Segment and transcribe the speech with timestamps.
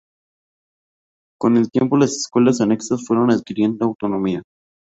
[1.39, 4.41] Con el tiempo, las escuelas anexas fueron adquiriendo autonomía.